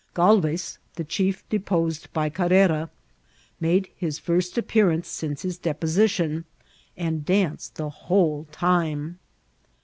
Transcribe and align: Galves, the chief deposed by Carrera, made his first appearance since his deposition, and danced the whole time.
Galves, 0.15 0.79
the 0.95 1.03
chief 1.03 1.47
deposed 1.47 2.11
by 2.11 2.27
Carrera, 2.27 2.89
made 3.59 3.87
his 3.95 4.17
first 4.17 4.57
appearance 4.57 5.07
since 5.07 5.43
his 5.43 5.59
deposition, 5.59 6.45
and 6.97 7.23
danced 7.23 7.75
the 7.75 7.89
whole 7.91 8.47
time. 8.51 9.19